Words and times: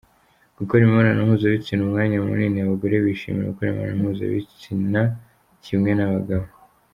Gukora 0.57 0.79
imibonano 0.81 1.19
mpuzabitsina 1.27 1.81
umwanya 1.83 2.15
munini: 2.25 2.57
Abagore 2.65 2.95
bishimira 3.05 3.49
gukora 3.51 3.67
imibonano 3.69 3.99
mpuzabitsina 4.01 5.01
kimwe 5.63 5.91
n’abagabo. 5.95 6.47